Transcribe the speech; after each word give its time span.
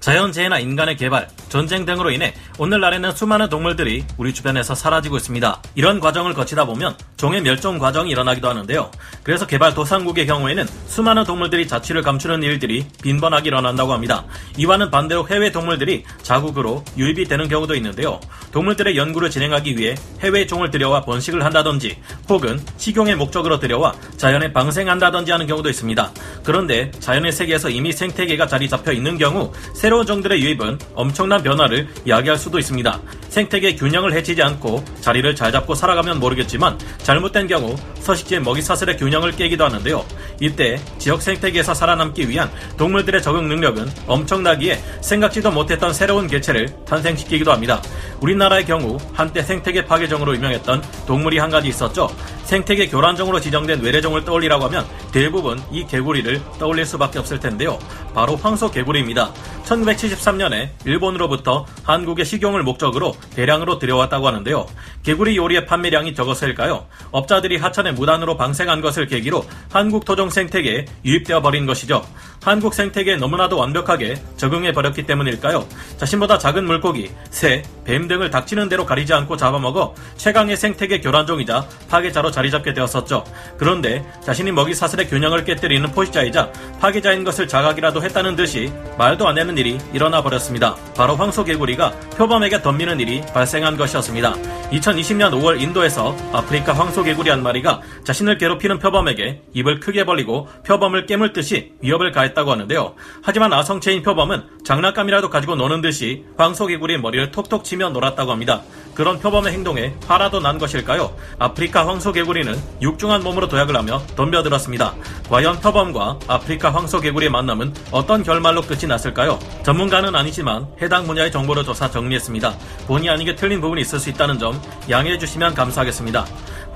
자연재해나 0.00 0.60
인간의 0.60 0.96
개발, 0.96 1.28
전쟁 1.48 1.84
등으로 1.84 2.10
인해 2.10 2.34
오늘날에는 2.58 3.12
수많은 3.12 3.48
동물들이 3.48 4.04
우리 4.16 4.32
주변에서 4.32 4.74
사라지고 4.74 5.16
있습니다. 5.16 5.62
이런 5.74 5.98
과정을 5.98 6.34
거치다 6.34 6.66
보면 6.66 6.96
종의 7.16 7.42
멸종 7.42 7.78
과정이 7.78 8.10
일어나기도 8.10 8.48
하는데요. 8.48 8.90
그래서 9.24 9.46
개발 9.46 9.74
도상국의 9.74 10.26
경우에는 10.26 10.66
수많은 10.86 11.24
동물들이 11.24 11.66
자취를 11.66 12.02
감추는 12.02 12.42
일들이 12.42 12.86
빈번하게 13.02 13.48
일어난다고 13.48 13.92
합니다. 13.92 14.24
이와는 14.56 14.90
반대로 14.90 15.26
해외 15.28 15.50
동물들이 15.50 16.04
자국으로 16.22 16.84
유입이 16.96 17.24
되는 17.24 17.48
경우도 17.48 17.74
있는데요. 17.74 18.20
동물들의 18.52 18.96
연구를 18.96 19.30
진행하기 19.30 19.76
위해 19.76 19.96
해외 20.20 20.46
종을 20.46 20.70
들여와 20.70 21.02
번식을 21.02 21.44
한다든지 21.44 21.98
혹은 22.28 22.60
식용의 22.76 23.16
목적으로 23.16 23.58
들여와 23.58 23.94
자연에 24.16 24.52
방생한다든지 24.52 25.32
하는 25.32 25.46
경우도 25.46 25.68
있습니다. 25.68 26.12
그런데 26.44 26.90
자연의 27.00 27.32
세계에서 27.32 27.68
이미 27.70 27.92
생태계가 27.92 28.46
자리 28.46 28.68
잡혀 28.68 28.92
있는 28.92 29.18
경우 29.18 29.52
새 29.74 29.87
로운 29.88 30.06
종들의 30.06 30.42
유입은 30.42 30.78
엄청난 30.94 31.42
변화를 31.42 31.88
야기할 32.06 32.38
수도 32.38 32.58
있습니다. 32.58 33.00
생태계 33.28 33.76
균형을 33.76 34.12
해치지 34.12 34.42
않고 34.42 34.84
자리를 35.00 35.34
잘 35.34 35.52
잡고 35.52 35.74
살아가면 35.74 36.18
모르겠지만 36.20 36.78
잘못된 36.98 37.46
경우 37.46 37.76
서식지의 38.00 38.42
먹이 38.42 38.62
사슬의 38.62 38.96
균형을 38.96 39.32
깨기도 39.32 39.64
하는데요. 39.64 40.04
이때 40.40 40.80
지역 40.98 41.22
생태계에서 41.22 41.74
살아남기 41.74 42.28
위한 42.28 42.50
동물들의 42.76 43.22
적응 43.22 43.48
능력은 43.48 43.88
엄청나기에 44.06 44.78
생각지도 45.00 45.50
못했던 45.50 45.92
새로운 45.92 46.26
개체를 46.26 46.68
탄생시키기도 46.84 47.52
합니다. 47.52 47.82
우리나라의 48.20 48.64
경우 48.64 48.98
한때 49.12 49.42
생태계 49.42 49.86
파괴종으로 49.86 50.34
유명했던 50.36 50.82
동물이 51.06 51.38
한 51.38 51.50
가지 51.50 51.68
있었죠. 51.68 52.08
생태계 52.44 52.88
교란종으로 52.88 53.40
지정된 53.40 53.82
외래종을 53.82 54.24
떠올리라고 54.24 54.64
하면 54.64 54.86
대부분 55.12 55.60
이 55.70 55.86
개구리를 55.86 56.40
떠올릴 56.58 56.86
수밖에 56.86 57.18
없을 57.18 57.38
텐데요. 57.38 57.78
바로 58.14 58.36
황소 58.36 58.70
개구리입니다. 58.70 59.32
1973년에 59.64 60.70
일본으로부터 60.86 61.66
한국의 61.84 62.24
식용을 62.24 62.62
목적으로 62.62 63.14
대량으로 63.34 63.78
들여왔다고 63.78 64.26
하는데요. 64.26 64.66
개구리 65.02 65.36
요리의 65.36 65.66
판매량이 65.66 66.14
적어서일까요? 66.14 66.86
업자들이 67.10 67.58
하천에 67.58 67.92
무단으로 67.92 68.36
방생한 68.36 68.80
것을 68.80 69.06
계기로 69.06 69.44
한국 69.70 70.04
토종 70.04 70.27
생태계에 70.30 70.86
유입되어 71.04 71.42
버린 71.42 71.66
것이죠. 71.66 72.04
한국 72.42 72.72
생태계에 72.72 73.16
너무나도 73.16 73.58
완벽하게 73.58 74.16
적응해 74.36 74.72
버렸기 74.72 75.04
때문일까요? 75.04 75.66
자신보다 75.96 76.38
작은 76.38 76.64
물고기, 76.64 77.10
새, 77.30 77.62
뱀 77.84 78.06
등을 78.08 78.30
닥치는 78.30 78.68
대로 78.68 78.86
가리지 78.86 79.12
않고 79.12 79.36
잡아먹어 79.36 79.94
최강의 80.16 80.56
생태계 80.56 81.00
교란종이자 81.00 81.66
파괴자로 81.90 82.30
자리 82.30 82.50
잡게 82.50 82.72
되었었죠. 82.72 83.24
그런데 83.58 84.04
자신이 84.24 84.52
먹이 84.52 84.74
사슬의 84.74 85.08
균형을 85.08 85.44
깨뜨리는 85.44 85.90
포식자이자 85.90 86.52
파괴자인 86.80 87.24
것을 87.24 87.48
자각이라도 87.48 88.02
했다는 88.02 88.36
듯이 88.36 88.72
말도 88.96 89.26
안 89.26 89.34
되는 89.34 89.56
일이 89.58 89.78
일어나 89.92 90.22
버렸습니다. 90.22 90.76
바로 90.96 91.16
황소개구리가 91.16 91.90
표범에게 92.16 92.62
덤비는 92.62 93.00
일이 93.00 93.20
발생한 93.34 93.76
것이었습니다. 93.76 94.34
2020년 94.70 95.32
5월 95.32 95.60
인도에서 95.60 96.14
아프리카 96.32 96.74
황소개구리 96.74 97.30
한 97.30 97.42
마리가 97.42 97.80
자신을 98.04 98.36
괴롭히는 98.36 98.78
표범에게 98.78 99.42
입을 99.54 99.80
크게 99.80 100.04
벌리고 100.04 100.46
표범을 100.66 101.06
깨물 101.06 101.32
듯이 101.32 101.72
위협을 101.80 102.12
가했다고 102.12 102.50
하는데요. 102.50 102.94
하지만 103.22 103.52
아성체인 103.52 104.02
표범은 104.02 104.44
장난감이라도 104.64 105.30
가지고 105.30 105.56
노는 105.56 105.80
듯이 105.80 106.24
황소개구리의 106.36 107.00
머리를 107.00 107.30
톡톡 107.30 107.64
치며 107.64 107.88
놀았다고 107.88 108.30
합니다. 108.30 108.62
그런 108.98 109.20
표범의 109.20 109.52
행동에 109.52 109.94
화라도 110.08 110.40
난 110.40 110.58
것일까요? 110.58 111.14
아프리카 111.38 111.86
황소개구리는 111.86 112.52
육중한 112.82 113.22
몸으로 113.22 113.46
도약을 113.46 113.76
하며 113.76 114.02
덤벼들었습니다. 114.16 114.92
과연 115.30 115.60
표범과 115.60 116.18
아프리카 116.26 116.74
황소개구리의 116.74 117.30
만남은 117.30 117.74
어떤 117.92 118.24
결말로 118.24 118.60
끝이 118.60 118.86
났을까요? 118.88 119.38
전문가는 119.62 120.12
아니지만 120.12 120.66
해당 120.82 121.06
분야의 121.06 121.30
정보를 121.30 121.62
조사 121.62 121.88
정리했습니다. 121.88 122.52
본의 122.88 123.08
아니게 123.08 123.36
틀린 123.36 123.60
부분이 123.60 123.82
있을 123.82 124.00
수 124.00 124.10
있다는 124.10 124.40
점 124.40 124.60
양해해 124.90 125.16
주시면 125.16 125.54
감사하겠습니다. 125.54 126.26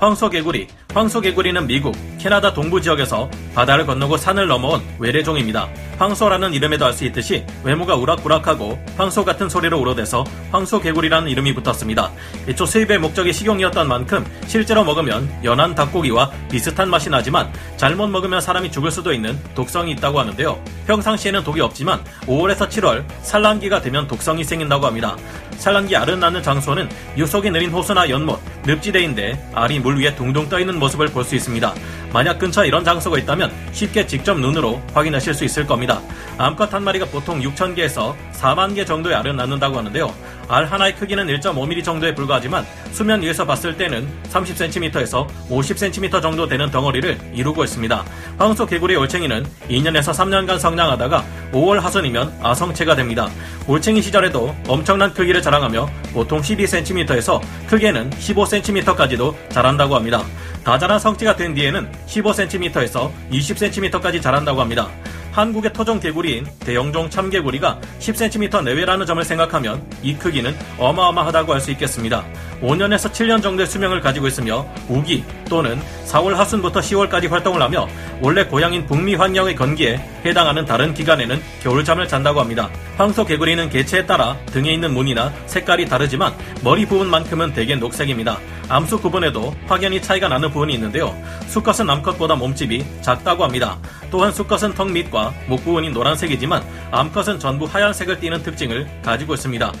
황소개구리. 0.03 0.67
황소개구리는 0.93 1.65
미국, 1.65 1.95
캐나다 2.19 2.53
동부 2.53 2.81
지역에서 2.81 3.31
바다를 3.55 3.85
건너고 3.85 4.17
산을 4.17 4.47
넘어온 4.47 4.81
외래종입니다. 4.99 5.69
황소라는 5.97 6.53
이름에도 6.53 6.85
알 6.85 6.93
수 6.93 7.05
있듯이 7.05 7.45
외모가 7.63 7.95
우락부락하고 7.95 8.77
황소 8.97 9.23
같은 9.23 9.47
소리로 9.47 9.79
우러대서 9.79 10.25
황소개구리라는 10.51 11.29
이름이 11.29 11.55
붙었습니다. 11.55 12.11
애초 12.49 12.65
수입의 12.65 12.99
목적이 12.99 13.31
식용이었던 13.31 13.87
만큼 13.87 14.25
실제로 14.45 14.83
먹으면 14.83 15.27
연한 15.43 15.73
닭고기와 15.73 16.29
비슷한 16.51 16.89
맛이 16.89 17.09
나지만 17.09 17.51
잘못 17.77 18.07
먹으면 18.07 18.41
사람이 18.41 18.71
죽을 18.71 18.91
수도 18.91 19.13
있는 19.13 19.39
독성이 19.55 19.93
있다고 19.93 20.19
하는데요. 20.19 20.61
평상시에는 20.85 21.43
독이 21.43 21.61
없지만 21.61 22.03
5월에서 22.25 22.67
7월 22.67 23.05
산란기가 23.21 23.81
되면 23.81 24.07
독성이 24.07 24.43
생긴다고 24.43 24.85
합니다. 24.85 25.15
산란기 25.57 25.93
낳는 25.93 26.43
장소는 26.43 26.89
유속이 27.17 27.49
느린 27.49 27.71
호수나 27.71 28.09
연못, 28.09 28.39
늪지대인데 28.65 29.51
알이 29.53 29.79
물 29.79 29.97
위에 29.99 30.15
둥둥 30.15 30.47
떠 30.49 30.59
있는 30.59 30.79
모습을 30.79 31.07
볼 31.07 31.23
수 31.23 31.35
있습니다. 31.35 31.73
만약 32.11 32.37
근처에 32.37 32.67
이런 32.67 32.83
장소가 32.83 33.17
있다면 33.17 33.51
쉽게 33.71 34.05
직접 34.05 34.39
눈으로 34.39 34.81
확인하실 34.93 35.33
수 35.33 35.45
있을 35.45 35.65
겁니다. 35.65 36.01
암컷 36.37 36.73
한 36.73 36.83
마리가 36.83 37.05
보통 37.07 37.41
6,000개에서 37.41 38.13
4만 38.33 38.75
개 38.75 38.83
정도의 38.85 39.15
알을 39.15 39.35
낳는다고 39.35 39.77
하는데요. 39.77 40.13
알 40.47 40.65
하나의 40.65 40.95
크기는 40.95 41.25
1.5mm 41.27 41.83
정도에 41.83 42.13
불과하지만 42.13 42.65
수면 42.91 43.21
위에서 43.21 43.45
봤을 43.45 43.77
때는 43.77 44.07
30cm에서 44.29 45.27
50cm 45.49 46.21
정도 46.21 46.47
되는 46.47 46.69
덩어리를 46.69 47.17
이루고 47.33 47.63
있습니다. 47.63 48.05
황소 48.37 48.65
개구리 48.65 48.95
올챙이는 48.95 49.45
2년에서 49.69 50.13
3년간 50.13 50.59
성장하다가 50.59 51.23
5월 51.53 51.79
하순이면 51.79 52.39
아성체가 52.41 52.95
됩니다. 52.95 53.29
올챙이 53.67 54.01
시절에도 54.01 54.55
엄청난 54.67 55.13
크기를 55.13 55.41
자랑하며 55.41 55.89
보통 56.13 56.41
12cm에서 56.41 57.41
크게는 57.67 58.09
15cm까지도 58.11 59.35
자란다고 59.49 59.95
합니다. 59.95 60.23
다 60.63 60.77
자란 60.77 60.99
성체가 60.99 61.35
된 61.35 61.53
뒤에는 61.53 61.91
15cm에서 62.07 63.11
20cm까지 63.31 64.21
자란다고 64.21 64.61
합니다. 64.61 64.89
한국의 65.33 65.73
토종 65.73 65.99
개구리인 65.99 66.45
대형종 66.59 67.09
참개구리가 67.09 67.81
10cm 67.99 68.63
내외라는 68.63 69.05
점을 69.07 69.23
생각하면 69.23 69.83
이 70.03 70.13
크기는 70.15 70.55
어마어마하다고 70.77 71.53
할 71.53 71.63
수 71.63 71.71
있겠습니다. 71.71 72.25
5년에서 72.61 73.09
7년 73.09 73.41
정도의 73.41 73.67
수명을 73.67 74.01
가지고 74.01 74.27
있으며 74.27 74.65
우기 74.89 75.23
또는 75.53 75.79
4월 76.07 76.33
하순부터 76.33 76.79
10월까지 76.79 77.29
활동을 77.29 77.61
하며 77.61 77.87
원래 78.21 78.43
고향인 78.43 78.87
북미 78.87 79.13
환경의 79.13 79.55
건기에 79.55 79.97
해당하는 80.25 80.65
다른 80.65 80.95
기간에는 80.95 81.39
겨울잠을 81.61 82.07
잔다고 82.07 82.39
합니다. 82.39 82.71
황소 82.97 83.23
개구리는 83.23 83.69
개체에 83.69 84.07
따라 84.07 84.35
등에 84.47 84.73
있는 84.73 84.95
무늬나 84.95 85.31
색깔이 85.45 85.85
다르지만 85.85 86.33
머리 86.63 86.87
부분만큼은 86.87 87.53
대개 87.53 87.75
녹색입니다. 87.75 88.39
암수 88.67 89.01
구분에도 89.01 89.53
확연히 89.67 90.01
차이가 90.01 90.27
나는 90.27 90.49
부분이 90.49 90.73
있는데요. 90.73 91.15
수컷은 91.45 91.87
암컷보다 91.87 92.33
몸집이 92.33 92.83
작다고 93.01 93.43
합니다. 93.43 93.77
또한 94.09 94.31
수컷은 94.31 94.73
턱 94.73 94.89
밑과 94.89 95.35
목 95.47 95.63
부분이 95.63 95.91
노란색이지만 95.91 96.63
암컷은 96.89 97.37
전부 97.37 97.65
하얀색을 97.65 98.19
띠는 98.19 98.41
특징을 98.41 98.87
가지고 99.03 99.35
있습니다. 99.35 99.71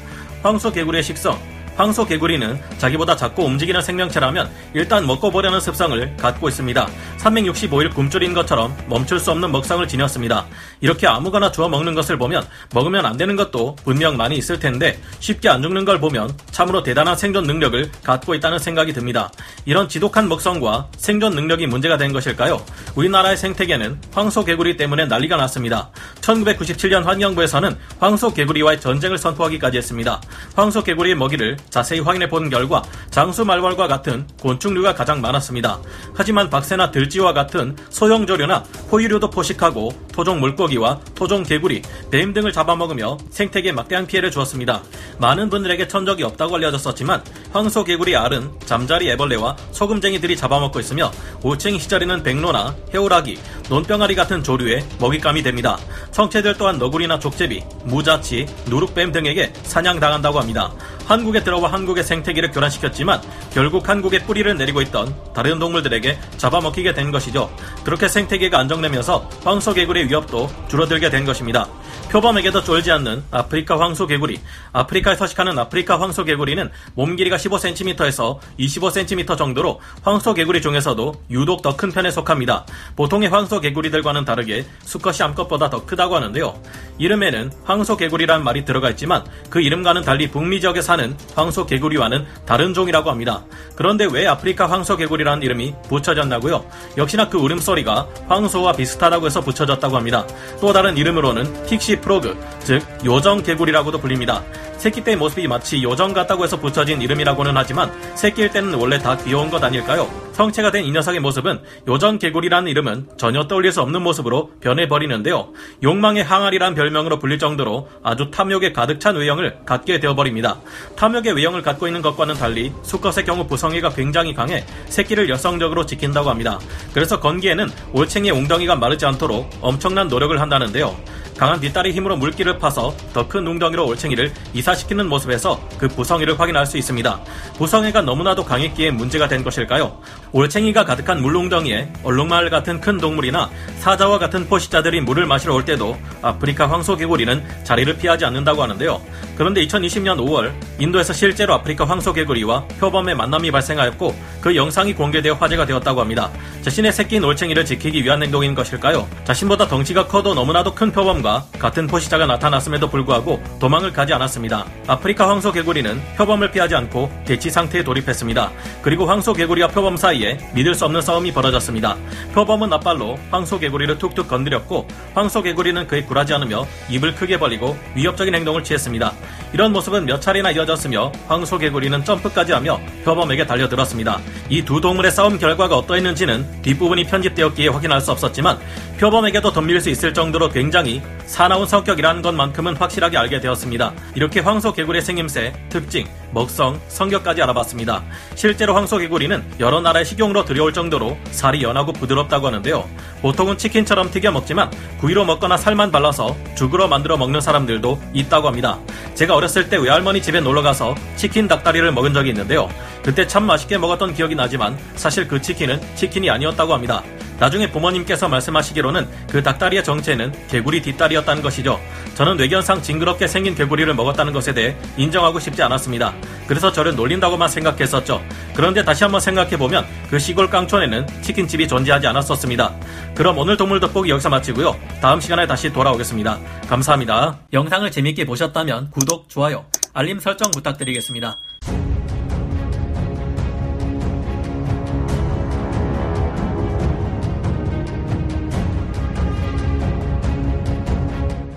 황소 0.43 0.71
개구리의 0.71 1.01
식성 1.01 1.39
황소 1.75 2.05
개구리는 2.05 2.61
자기보다 2.77 3.15
작고 3.15 3.43
움직이는 3.43 3.81
생명체라면 3.81 4.49
일단 4.73 5.07
먹고 5.07 5.31
보려는 5.31 5.59
습성을 5.59 6.17
갖고 6.17 6.47
있습니다. 6.47 6.87
365일 7.17 7.93
굶주린 7.93 8.33
것처럼 8.33 8.75
멈출 8.87 9.19
수 9.19 9.31
없는 9.31 9.51
먹성을 9.51 9.87
지녔습니다. 9.87 10.45
이렇게 10.81 11.07
아무거나 11.07 11.51
주워 11.51 11.69
먹는 11.69 11.95
것을 11.95 12.17
보면 12.17 12.45
먹으면 12.73 13.05
안 13.05 13.17
되는 13.17 13.35
것도 13.35 13.75
분명 13.83 14.17
많이 14.17 14.37
있을 14.37 14.59
텐데 14.59 14.99
쉽게 15.19 15.49
안 15.49 15.61
죽는 15.63 15.85
걸 15.85 15.99
보면 15.99 16.31
참으로 16.51 16.83
대단한 16.83 17.15
생존 17.15 17.45
능력을 17.45 17.91
갖고 18.03 18.35
있다는 18.35 18.59
생각이 18.59 18.93
듭니다. 18.93 19.31
이런 19.65 19.89
지독한 19.89 20.29
먹성과 20.29 20.89
생존 20.97 21.33
능력이 21.33 21.67
문제가 21.67 21.97
된 21.97 22.13
것일까요? 22.13 22.63
우리나라의 22.95 23.37
생태계는 23.37 23.99
황소 24.11 24.45
개구리 24.45 24.77
때문에 24.77 25.05
난리가 25.05 25.37
났습니다. 25.37 25.89
1997년 26.21 27.03
환경부에서는 27.03 27.77
황소 27.99 28.33
개구리와의 28.33 28.79
전쟁을 28.79 29.17
선포하기까지 29.17 29.77
했습니다. 29.77 30.21
황소 30.55 30.83
개구리의 30.83 31.15
먹이를 31.15 31.57
자세히 31.69 31.99
확인해 31.99 32.29
본 32.29 32.49
결과 32.49 32.83
장수 33.09 33.45
말벌과 33.45 33.87
같은 33.87 34.27
곤충류가 34.39 34.93
가장 34.95 35.21
많았습니다. 35.21 35.79
하지만 36.13 36.49
박새나 36.49 36.91
들쥐와 36.91 37.33
같은 37.33 37.75
소형조류나 37.89 38.63
포유류도 38.89 39.29
포식하고 39.29 39.91
토종 40.13 40.39
물고기와 40.39 40.99
토종 41.15 41.43
개구리, 41.43 41.81
뱀 42.11 42.33
등을 42.33 42.51
잡아먹으며 42.51 43.17
생태계에 43.29 43.71
막대한 43.71 44.05
피해를 44.05 44.31
주었습니다. 44.31 44.81
많은 45.17 45.49
분들에게 45.49 45.87
천적이 45.87 46.23
없다고 46.23 46.55
알려졌었지만 46.55 47.23
황소 47.51 47.83
개구리 47.83 48.15
알은 48.15 48.51
잠자리 48.65 49.09
애벌레와 49.11 49.55
소금쟁이들이 49.71 50.35
잡아먹고 50.37 50.79
있으며 50.79 51.11
올챙이 51.41 51.79
시절에는 51.79 52.23
백로나 52.23 52.75
해오라기, 52.93 53.39
논병아리 53.69 54.15
같은 54.15 54.43
조류의 54.43 54.85
먹잇감이 54.99 55.43
됩니다. 55.43 55.77
성체들 56.11 56.55
또한 56.57 56.77
너구리나 56.77 57.19
족제비, 57.19 57.63
무자치, 57.85 58.45
누룩뱀 58.67 59.11
등에게 59.11 59.53
사냥당한다고 59.63 60.39
합니다. 60.39 60.71
한국에 61.05 61.43
들어와 61.43 61.71
한국의 61.71 62.03
생태계를 62.03 62.51
교란시켰지만 62.51 63.21
결국 63.53 63.87
한국의 63.87 64.23
뿌리를 64.25 64.55
내리고 64.57 64.81
있던 64.81 65.13
다른 65.33 65.59
동물들에게 65.59 66.17
잡아먹히게 66.37 66.93
된 66.93 67.11
것이죠. 67.11 67.53
그렇게 67.83 68.07
생태계가 68.07 68.57
안정되면서 68.59 69.29
황소개구리의 69.43 70.07
위협도 70.07 70.49
줄어들게 70.69 71.09
된 71.09 71.25
것입니다. 71.25 71.67
표범에게도 72.13 72.63
쫄지 72.63 72.91
않는 72.91 73.23
아프리카 73.31 73.79
황소개구리. 73.79 74.39
아프리카에 74.71 75.15
서식하는 75.15 75.57
아프리카 75.57 75.99
황소개구리는 75.99 76.69
몸 76.93 77.15
길이가 77.15 77.37
15cm에서 77.37 78.37
25cm 78.59 79.35
정도로 79.35 79.81
황소개구리 80.03 80.61
중에서도 80.61 81.15
유독 81.31 81.63
더 81.63 81.73
큰 81.75 81.91
편에 81.91 82.11
속합니다. 82.11 82.67
보통의 82.95 83.29
황소개구리들과는 83.29 84.25
다르게 84.25 84.63
수컷이 84.83 85.23
암컷보다 85.23 85.71
더 85.71 85.87
크다고 85.87 86.15
하는데요. 86.15 86.61
이름에는 86.99 87.51
황소개구리란 87.63 88.43
말이 88.43 88.63
들어가 88.63 88.91
있지만 88.91 89.23
그 89.49 89.59
이름과는 89.59 90.03
달리 90.03 90.29
북미 90.29 90.61
지역에 90.61 90.81
사는 90.83 91.17
황소개구리와는 91.33 92.27
다른 92.45 92.75
종이라고 92.75 93.09
합니다. 93.09 93.43
그런데 93.75 94.05
왜 94.05 94.27
아프리카 94.27 94.69
황소개구리라는 94.69 95.41
이름이 95.41 95.73
붙여졌나고요? 95.89 96.63
역시나 96.95 97.27
그 97.29 97.39
울음소리가 97.39 98.07
황소와 98.27 98.73
비슷하다고 98.73 99.25
해서 99.25 99.41
붙여졌다고 99.41 99.97
합니다. 99.97 100.27
또 100.61 100.71
다른 100.71 100.95
이름으로는 100.95 101.65
틱시 101.65 102.02
프로그, 102.03 102.37
즉 102.59 102.81
요정 103.03 103.41
개구리라고도 103.41 103.99
불립니다. 103.99 104.43
새끼 104.77 105.01
때 105.03 105.15
모습이 105.15 105.47
마치 105.47 105.81
요정 105.81 106.13
같다고 106.13 106.43
해서 106.43 106.59
붙여진 106.59 107.01
이름이라고는 107.01 107.55
하지만 107.55 107.91
새끼일 108.15 108.51
때는 108.51 108.73
원래 108.75 108.99
다 108.99 109.17
귀여운 109.17 109.49
것 109.49 109.63
아닐까요? 109.63 110.07
성체가 110.33 110.71
된 110.71 110.83
이 110.83 110.91
녀석의 110.91 111.21
모습은 111.21 111.61
요정 111.87 112.19
개구리라는 112.19 112.69
이름은 112.69 113.07
전혀 113.17 113.47
떠올릴 113.47 113.71
수 113.71 113.81
없는 113.81 114.01
모습으로 114.01 114.51
변해버리는데요. 114.59 115.49
욕망의 115.81 116.23
항아리란 116.23 116.75
별명으로 116.75 117.19
불릴 117.19 117.39
정도로 117.39 117.87
아주 118.03 118.29
탐욕에 118.31 118.73
가득 118.73 118.99
찬 118.99 119.15
외형을 119.15 119.59
갖게 119.65 119.99
되어버립니다. 120.01 120.59
탐욕의 120.97 121.33
외형을 121.33 121.61
갖고 121.61 121.87
있는 121.87 122.01
것과는 122.01 122.35
달리 122.35 122.73
수컷의 122.81 123.25
경우 123.25 123.47
부성애가 123.47 123.89
굉장히 123.91 124.33
강해 124.33 124.65
새끼를 124.87 125.29
여성적으로 125.29 125.85
지킨다고 125.85 126.29
합니다. 126.29 126.59
그래서 126.93 127.19
건기에는 127.19 127.69
올챙이의 127.93 128.33
웅덩이가 128.33 128.75
마르지 128.75 129.05
않도록 129.05 129.49
엄청난 129.61 130.07
노력을 130.09 130.37
한다는데요. 130.41 130.95
강한 131.37 131.59
뒷다리 131.59 131.91
힘으로 131.93 132.15
물기를 132.15 132.59
파서 132.59 132.95
더 133.11 133.27
큰 133.27 133.47
웅덩이로 133.47 133.87
올챙이를 133.87 134.31
이사시키는 134.53 135.07
모습에서 135.09 135.59
그 135.79 135.87
부성애를 135.87 136.39
확인할 136.39 136.65
수 136.67 136.77
있습니다. 136.77 137.19
부성애가 137.57 138.01
너무나도 138.03 138.43
강했기에 138.43 138.91
문제가 138.91 139.27
된 139.27 139.43
것일까요? 139.43 139.99
올챙이가 140.33 140.83
가득한 140.83 141.21
물웅덩이에 141.21 141.93
얼룩말 142.03 142.49
같은 142.49 142.81
큰 142.81 142.97
동물이나 142.97 143.51
사자와 143.77 144.17
같은 144.17 144.47
포식자들이 144.47 144.99
물을 145.01 145.27
마시러 145.27 145.53
올 145.53 145.63
때도 145.63 145.95
아프리카 146.23 146.67
황소개구리는 146.67 147.43
자리를 147.63 147.95
피하지 147.97 148.25
않는다고 148.25 148.63
하는데요. 148.63 148.99
그런데 149.37 149.65
2020년 149.65 150.17
5월 150.17 150.51
인도에서 150.79 151.13
실제로 151.13 151.53
아프리카 151.53 151.85
황소개구리와 151.85 152.65
표범의 152.79 153.15
만남이 153.15 153.51
발생하였고 153.51 154.15
그 154.41 154.55
영상이 154.55 154.95
공개되어 154.95 155.35
화제가 155.35 155.67
되었다고 155.67 156.01
합니다. 156.01 156.31
자신의 156.63 156.91
새끼인 156.93 157.23
올챙이를 157.23 157.63
지키기 157.63 158.03
위한 158.03 158.23
행동인 158.23 158.55
것일까요? 158.55 159.07
자신보다 159.25 159.67
덩치가 159.67 160.07
커도 160.07 160.33
너무나도 160.33 160.73
큰 160.73 160.91
표범과 160.91 161.45
같은 161.59 161.85
포식자가 161.85 162.25
나타났음에도 162.25 162.89
불구하고 162.89 163.41
도망을 163.59 163.93
가지 163.93 164.13
않았습니다. 164.13 164.65
아프리카 164.87 165.29
황소개구리는 165.29 166.01
표범을 166.17 166.51
피하지 166.51 166.73
않고 166.73 167.11
대치 167.23 167.51
상태에 167.51 167.83
돌입했습니다. 167.83 168.51
그리고 168.81 169.05
황소개구리와 169.05 169.67
표범 169.67 169.95
사이 169.95 170.22
에 170.23 170.37
믿을 170.53 170.73
수 170.75 170.85
없는 170.85 171.01
싸움이 171.01 171.31
벌어졌습니다. 171.33 171.95
표범은 172.33 172.71
앞발로 172.73 173.17
황소개구리를 173.31 173.97
툭툭 173.97 174.27
건드렸고 174.27 174.87
황소개구리는 175.13 175.87
그에 175.87 176.03
굴하지 176.03 176.33
않으며 176.33 176.65
입을 176.89 177.15
크게 177.15 177.37
벌리고 177.39 177.77
위협적인 177.95 178.33
행동을 178.33 178.63
취했습니다. 178.63 179.13
이런 179.53 179.71
모습은 179.71 180.05
몇 180.05 180.19
차례나 180.21 180.51
이어졌으며 180.51 181.11
황소개구리는 181.27 182.03
점프까지 182.05 182.53
하며 182.53 182.79
표범에게 183.05 183.45
달려들었습니다. 183.45 184.19
이 184.49 184.63
두 184.63 184.79
동물의 184.81 185.11
싸움 185.11 185.37
결과가 185.37 185.77
어떠했는지는 185.77 186.61
뒷부분이 186.63 187.03
편집되었기에 187.03 187.67
확인할 187.67 188.01
수 188.01 188.11
없었지만 188.11 188.57
표범에게도 188.99 189.51
덤빌 189.51 189.81
수 189.81 189.89
있을 189.89 190.13
정도로 190.13 190.49
굉장히 190.49 191.01
사나운 191.25 191.65
성격이라는 191.67 192.21
것만큼은 192.21 192.75
확실하게 192.75 193.17
알게 193.17 193.39
되었습니다. 193.39 193.93
이렇게 194.15 194.39
황소개구리의 194.39 195.01
생김새, 195.01 195.53
특징, 195.69 196.07
먹성, 196.31 196.79
성격까지 196.87 197.41
알아봤습니다. 197.41 198.03
실제로 198.35 198.75
황소개구리는 198.75 199.43
여러 199.59 199.81
나라의 199.81 200.05
식용으로 200.05 200.45
들여올 200.45 200.73
정도로 200.73 201.17
살이 201.31 201.63
연하고 201.63 201.93
부드럽다고 201.93 202.47
하는데요. 202.47 202.87
보통은 203.21 203.57
치킨처럼 203.57 204.11
튀겨 204.11 204.31
먹지만 204.31 204.71
구이로 204.99 205.25
먹거나 205.25 205.57
살만 205.57 205.91
발라서 205.91 206.35
죽으로 206.55 206.87
만들어 206.87 207.17
먹는 207.17 207.41
사람들도 207.41 208.01
있다고 208.13 208.47
합니다. 208.47 208.79
제가 209.15 209.35
어렸을 209.35 209.69
때 209.69 209.77
외할머니 209.77 210.21
집에 210.21 210.39
놀러가서 210.39 210.95
치킨 211.15 211.47
닭다리를 211.47 211.91
먹은 211.91 212.13
적이 212.13 212.29
있는데요. 212.29 212.69
그때 213.03 213.27
참 213.27 213.45
맛있게 213.45 213.77
먹었던 213.77 214.13
기억이 214.13 214.35
나지만 214.35 214.77
사실 214.95 215.27
그 215.27 215.41
치킨은 215.41 215.79
치킨이 215.95 216.29
아니었다고 216.29 216.73
합니다. 216.73 217.03
나중에 217.39 217.71
부모님께서 217.71 218.27
말씀하시기로는 218.27 219.07
그 219.29 219.43
닭다리의 219.43 219.83
정체는 219.83 220.33
개구리 220.47 220.81
뒷다리였다는 220.81 221.41
것이죠. 221.41 221.79
저는 222.15 222.37
뇌견상 222.37 222.81
징그럽게 222.81 223.27
생긴 223.27 223.55
개구리를 223.55 223.93
먹었다는 223.93 224.33
것에 224.33 224.53
대해 224.53 224.75
인정하고 224.97 225.39
싶지 225.39 225.61
않았습니다. 225.63 226.13
그래서 226.47 226.71
저를 226.71 226.95
놀린다고만 226.95 227.47
생각했었죠. 227.49 228.21
그런데 228.55 228.83
다시 228.83 229.03
한번 229.03 229.21
생각해보면 229.21 229.85
그 230.09 230.19
시골 230.19 230.49
깡촌에는 230.49 231.07
치킨집이 231.21 231.67
존재하지 231.67 232.07
않았었습니다. 232.07 232.73
그럼 233.15 233.37
오늘 233.37 233.57
동물 233.57 233.79
돋보기 233.79 234.09
여기서 234.09 234.29
마치고요. 234.29 234.75
다음 235.01 235.19
시간에 235.19 235.47
다시 235.47 235.71
돌아오겠습니다. 235.71 236.39
감사합니다. 236.67 237.39
영상을 237.51 237.89
재밌게 237.89 238.25
보셨다면 238.25 238.91
구독, 238.91 239.29
좋아요, 239.29 239.65
알림 239.93 240.19
설정 240.19 240.51
부탁드리겠습니다. 240.51 241.37